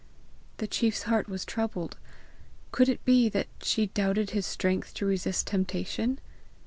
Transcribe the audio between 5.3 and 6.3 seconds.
temptation?